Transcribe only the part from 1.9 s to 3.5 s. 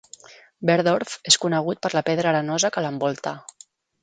la pedra arenosa que l'envolta.